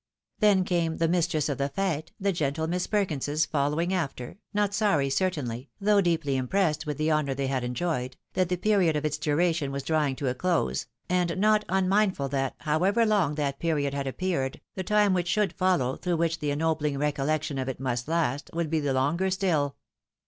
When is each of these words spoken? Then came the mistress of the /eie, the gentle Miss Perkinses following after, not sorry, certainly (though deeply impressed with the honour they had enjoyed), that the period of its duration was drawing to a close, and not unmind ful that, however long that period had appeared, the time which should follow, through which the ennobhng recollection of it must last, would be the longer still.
Then 0.39 0.63
came 0.63 0.97
the 0.97 1.07
mistress 1.07 1.47
of 1.47 1.59
the 1.59 1.69
/eie, 1.77 2.07
the 2.19 2.31
gentle 2.31 2.65
Miss 2.65 2.87
Perkinses 2.87 3.45
following 3.45 3.93
after, 3.93 4.39
not 4.51 4.73
sorry, 4.73 5.11
certainly 5.11 5.69
(though 5.79 6.01
deeply 6.01 6.37
impressed 6.37 6.87
with 6.87 6.97
the 6.97 7.11
honour 7.11 7.35
they 7.35 7.45
had 7.45 7.63
enjoyed), 7.63 8.17
that 8.33 8.49
the 8.49 8.57
period 8.57 8.95
of 8.95 9.05
its 9.05 9.19
duration 9.19 9.71
was 9.71 9.83
drawing 9.83 10.15
to 10.15 10.27
a 10.27 10.33
close, 10.33 10.87
and 11.07 11.37
not 11.37 11.65
unmind 11.69 12.15
ful 12.17 12.29
that, 12.29 12.55
however 12.61 13.05
long 13.05 13.35
that 13.35 13.59
period 13.59 13.93
had 13.93 14.07
appeared, 14.07 14.59
the 14.73 14.81
time 14.83 15.13
which 15.13 15.27
should 15.27 15.53
follow, 15.53 15.95
through 15.97 16.17
which 16.17 16.39
the 16.39 16.49
ennobhng 16.49 16.97
recollection 16.97 17.59
of 17.59 17.69
it 17.69 17.79
must 17.79 18.07
last, 18.07 18.49
would 18.53 18.71
be 18.71 18.79
the 18.79 18.93
longer 18.93 19.29
still. 19.29 19.75